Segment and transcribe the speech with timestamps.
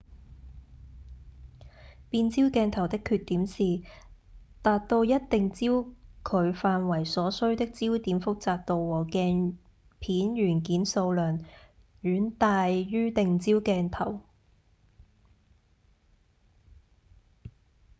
[2.09, 3.83] 變焦鏡頭的缺點是
[4.63, 5.97] 達到一定焦距
[6.57, 9.57] 範圍所需的焦點複雜度和鏡
[9.99, 11.45] 片元件數量
[12.01, 14.23] 遠大於定焦鏡頭